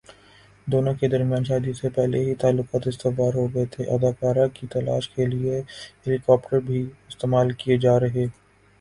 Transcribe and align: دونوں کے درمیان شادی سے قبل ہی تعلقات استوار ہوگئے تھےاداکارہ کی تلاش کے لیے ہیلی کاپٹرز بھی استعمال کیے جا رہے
دونوں 0.67 0.93
کے 0.99 1.07
درمیان 1.07 1.43
شادی 1.45 1.73
سے 1.73 1.89
قبل 1.89 2.13
ہی 2.17 2.33
تعلقات 2.41 2.87
استوار 2.87 3.33
ہوگئے 3.35 3.65
تھےاداکارہ 3.73 4.47
کی 4.55 4.67
تلاش 4.71 5.09
کے 5.11 5.25
لیے 5.27 5.59
ہیلی 5.59 6.17
کاپٹرز 6.25 6.63
بھی 6.67 6.81
استعمال 7.09 7.51
کیے 7.59 7.77
جا 7.79 7.99
رہے 7.99 8.25